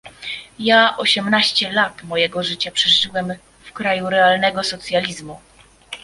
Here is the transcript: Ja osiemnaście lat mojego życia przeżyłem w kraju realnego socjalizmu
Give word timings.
Ja 0.59 0.97
osiemnaście 0.97 1.71
lat 1.71 2.03
mojego 2.03 2.43
życia 2.43 2.71
przeżyłem 2.71 3.33
w 3.63 3.71
kraju 3.73 4.09
realnego 4.09 4.63
socjalizmu 4.63 5.39